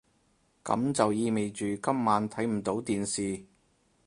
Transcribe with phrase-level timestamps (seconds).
[0.63, 3.45] 噉就意味住今晚睇唔到電視